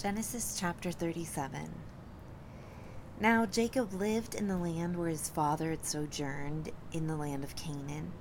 [0.00, 1.72] Genesis chapter 37.
[3.18, 7.56] Now Jacob lived in the land where his father had sojourned, in the land of
[7.56, 8.12] Canaan.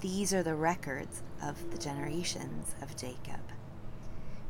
[0.00, 3.40] These are the records of the generations of Jacob.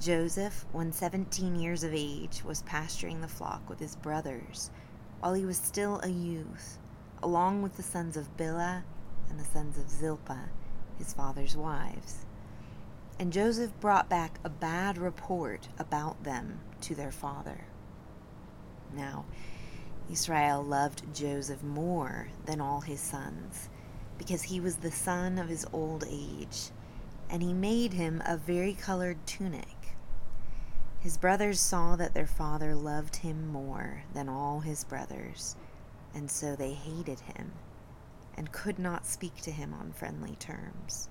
[0.00, 4.72] Joseph, when 17 years of age, was pasturing the flock with his brothers
[5.20, 6.80] while he was still a youth,
[7.22, 8.82] along with the sons of Bilhah
[9.30, 10.48] and the sons of Zilpah,
[10.98, 12.26] his father's wives.
[13.18, 17.66] And Joseph brought back a bad report about them to their father.
[18.94, 19.24] Now,
[20.10, 23.68] Israel loved Joseph more than all his sons,
[24.18, 26.70] because he was the son of his old age,
[27.30, 29.96] and he made him a vari-colored tunic.
[31.00, 35.56] His brothers saw that their father loved him more than all his brothers,
[36.14, 37.52] and so they hated him,
[38.36, 41.08] and could not speak to him on friendly terms.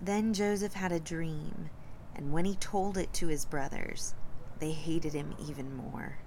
[0.00, 1.70] Then Joseph had a dream,
[2.14, 4.14] and when he told it to his brothers,
[4.60, 6.18] they hated him even more.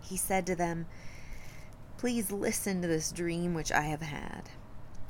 [0.00, 0.86] He said to them,
[1.96, 4.50] Please listen to this dream which I have had.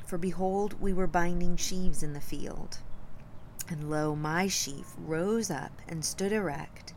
[0.05, 2.79] For behold, we were binding sheaves in the field.
[3.69, 6.93] And lo, my sheaf rose up and stood erect,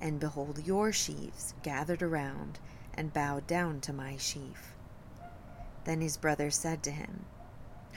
[0.00, 2.58] and behold, your sheaves gathered around
[2.94, 4.74] and bowed down to my sheaf.
[5.84, 7.26] Then his brothers said to him,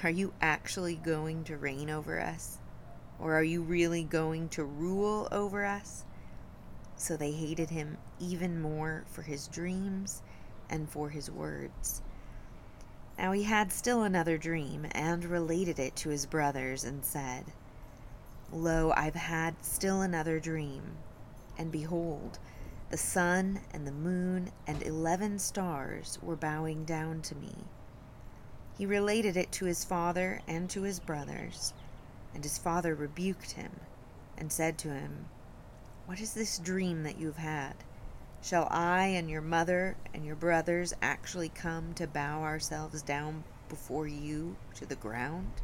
[0.04, 2.58] are you actually going to reign over us?
[3.20, 6.06] Or are you really going to rule over us?
[6.96, 10.22] So they hated him even more for his dreams
[10.70, 12.02] and for his words.
[13.18, 17.46] Now he had still another dream, and related it to his brothers, and said,
[18.52, 20.82] Lo, I've had still another dream,
[21.58, 22.40] and behold,
[22.90, 27.54] the sun and the moon and eleven stars were bowing down to me.
[28.78, 31.74] He related it to his father and to his brothers,
[32.34, 33.82] and his father rebuked him,
[34.38, 35.26] and said to him,
[36.06, 37.76] What is this dream that you have had?
[38.42, 44.08] Shall I and your mother and your brothers actually come to bow ourselves down before
[44.08, 45.62] you to the ground?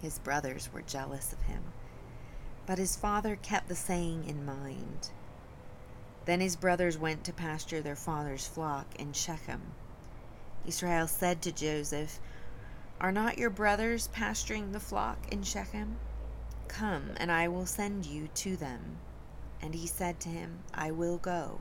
[0.00, 1.62] His brothers were jealous of him,
[2.66, 5.10] but his father kept the saying in mind.
[6.24, 9.72] Then his brothers went to pasture their father's flock in Shechem.
[10.66, 12.20] Israel said to Joseph,
[13.00, 15.96] Are not your brothers pasturing the flock in Shechem?
[16.68, 18.98] Come, and I will send you to them.
[19.62, 21.60] And he said to him, I will go.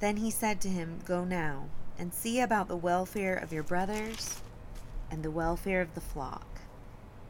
[0.00, 4.40] Then he said to him, Go now, and see about the welfare of your brothers
[5.10, 6.60] and the welfare of the flock,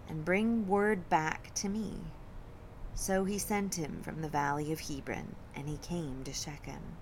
[0.08, 1.98] and bring word back to me.
[2.94, 6.96] So he sent him from the valley of Hebron, and he came to Shechem.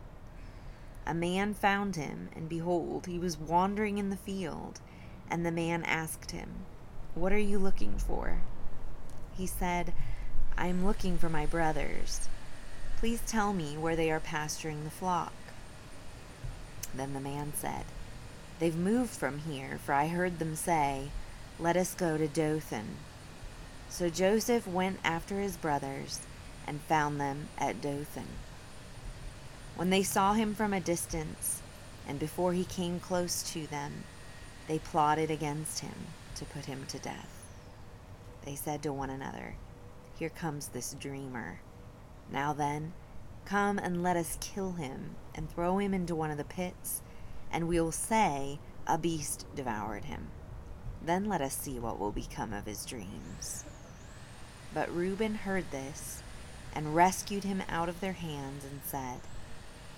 [1.06, 4.80] A man found him, and behold, he was wandering in the field.
[5.28, 6.50] And the man asked him,
[7.14, 8.42] What are you looking for?
[9.34, 9.92] He said,
[10.56, 12.28] I am looking for my brothers.
[12.98, 15.32] Please tell me where they are pasturing the flock.
[16.94, 17.84] Then the man said,
[18.58, 21.08] They've moved from here, for I heard them say,
[21.58, 22.96] Let us go to Dothan.
[23.88, 26.20] So Joseph went after his brothers
[26.66, 28.28] and found them at Dothan.
[29.76, 31.62] When they saw him from a distance,
[32.06, 34.04] and before he came close to them,
[34.68, 35.94] they plotted against him
[36.36, 37.46] to put him to death.
[38.44, 39.54] They said to one another,
[40.18, 41.60] Here comes this dreamer.
[42.30, 42.92] Now then,
[43.44, 47.02] come and let us kill him and throw him into one of the pits,
[47.50, 50.28] and we will say, A beast devoured him.
[51.04, 53.64] Then let us see what will become of his dreams.
[54.74, 56.22] But Reuben heard this
[56.74, 59.20] and rescued him out of their hands and said,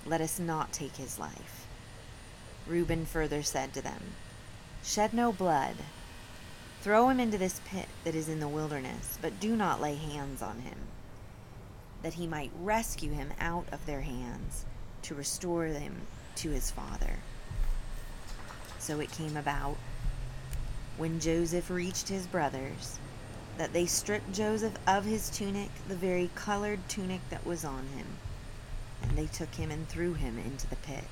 [0.06, 1.66] let us not take his life.
[2.66, 4.02] Reuben further said to them,
[4.82, 5.76] Shed no blood.
[6.82, 10.42] Throw him into this pit that is in the wilderness, but do not lay hands
[10.42, 10.76] on him,
[12.02, 14.66] that he might rescue him out of their hands
[15.02, 16.02] to restore them
[16.36, 17.18] to his father.
[18.78, 19.76] So it came about,
[20.98, 22.98] when Joseph reached his brothers,
[23.56, 28.06] that they stripped Joseph of his tunic, the vari-colored tunic that was on him
[29.08, 31.04] and they took him and threw him into the pit.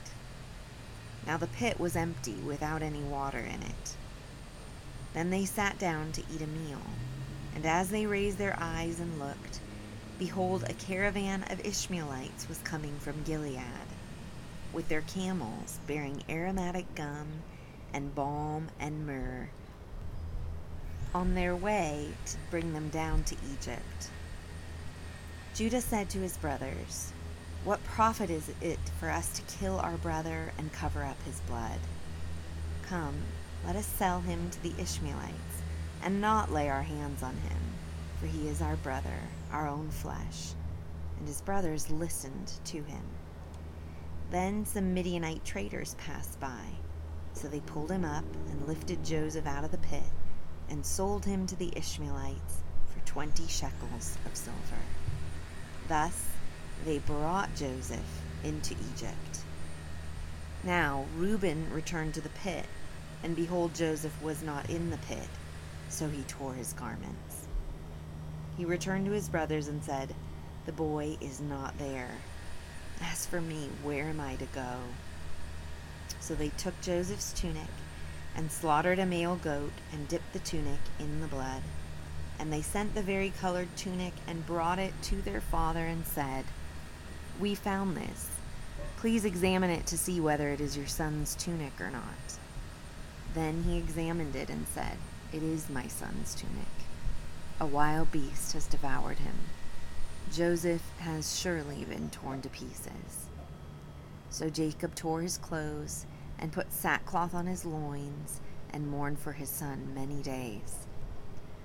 [1.27, 3.97] Now the pit was empty, without any water in it.
[5.15, 6.81] Then they sat down to eat a meal,
[7.55, 9.61] and as they raised their eyes and looked,
[10.19, 13.61] behold, a caravan of Ishmaelites was coming from Gilead,
[14.73, 17.29] with their camels bearing aromatic gum
[17.93, 19.49] and balm and myrrh,
[21.15, 24.09] on their way to bring them down to Egypt.
[25.55, 27.13] Judah said to his brothers,
[27.65, 31.79] what profit is it for us to kill our brother and cover up his blood?
[32.83, 33.15] Come,
[33.65, 35.63] let us sell him to the Ishmaelites,
[36.03, 37.59] and not lay our hands on him,
[38.19, 39.17] for he is our brother,
[39.53, 40.55] our own flesh.
[41.23, 43.03] and his brothers listened to him.
[44.33, 46.65] Then some Midianite traders passed by,
[47.33, 50.03] so they pulled him up and lifted Joseph out of the pit
[50.69, 54.83] and sold him to the Ishmaelites for twenty shekels of silver.
[55.87, 56.27] Thus
[56.85, 59.41] they brought Joseph into Egypt.
[60.65, 62.67] Now Reuben returned to the pit,
[63.23, 65.29] and behold, Joseph was not in the pit,
[65.89, 67.47] so he tore his garments.
[68.57, 70.15] He returned to his brothers and said,
[70.67, 72.11] The boy is not there.
[73.01, 74.77] As for me, where am I to go?
[76.21, 77.69] So they took Joseph's tunic
[78.37, 81.63] and slaughtered a male goat and dipped the tunic in the blood.
[82.39, 86.45] And they sent the vari-colored tunic and brought it to their father and said,
[87.41, 88.29] We found this.
[88.97, 92.39] Please examine it to see whether it is your son's tunic or not.
[93.35, 94.97] Then he examined it and said,
[95.33, 96.55] It is my son's tunic.
[97.59, 99.37] A wild beast has devoured him.
[100.33, 103.27] Joseph has surely been torn to pieces.
[104.31, 106.07] So Jacob tore his clothes
[106.39, 108.41] and put sackcloth on his loins
[108.73, 110.87] and mourned for his son many days.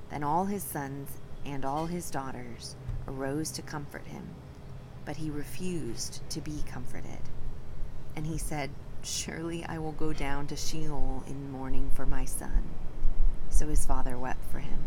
[0.10, 1.10] Then all his sons
[1.46, 2.76] and all his daughters
[3.08, 4.28] arose to comfort him,
[5.08, 7.22] but he refused to be comforted.
[8.18, 8.70] And he said,
[9.02, 12.64] Surely I will go down to Sheol in mourning for my son.
[13.50, 14.80] So his father wept for him.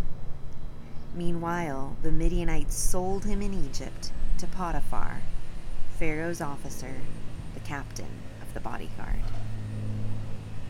[1.15, 5.23] Meanwhile, the Midianites sold him in Egypt to Potiphar,
[5.99, 6.97] Pharaoh's officer,
[7.55, 9.25] the captain of the bodyguard.